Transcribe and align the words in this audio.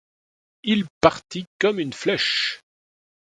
Il 0.63 0.85
partit 0.99 1.45
comme 1.59 1.77
une 1.79 1.93
flèche. 1.93 2.63